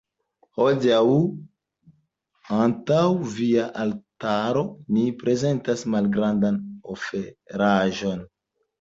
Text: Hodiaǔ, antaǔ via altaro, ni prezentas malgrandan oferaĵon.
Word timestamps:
Hodiaǔ, 0.55 1.17
antaǔ 2.59 3.11
via 3.35 3.65
altaro, 3.81 4.63
ni 4.93 5.03
prezentas 5.21 5.79
malgrandan 5.93 6.55
oferaĵon. 6.93 8.19